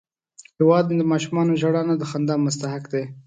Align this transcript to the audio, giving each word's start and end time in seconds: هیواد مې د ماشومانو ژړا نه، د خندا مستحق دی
هیواد 0.57 0.85
مې 0.87 0.95
د 0.99 1.03
ماشومانو 1.11 1.59
ژړا 1.61 1.81
نه، 1.89 1.95
د 1.97 2.03
خندا 2.11 2.35
مستحق 2.45 2.83
دی 2.93 3.03